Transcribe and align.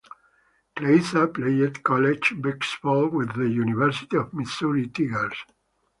Kleiza 0.75 1.27
played 1.31 1.83
college 1.83 2.33
basketball 2.41 3.09
with 3.09 3.35
the 3.35 3.47
University 3.47 4.17
of 4.17 4.33
Missouri 4.33 4.87
Tigers. 4.87 5.37